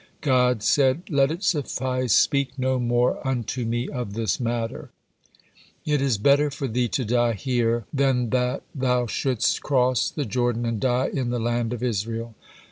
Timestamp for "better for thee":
6.17-6.87